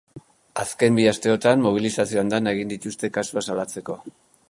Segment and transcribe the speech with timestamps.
[0.63, 4.03] Azken bi asteotan mobilizazio andana egin dituzte kasua salatzeko.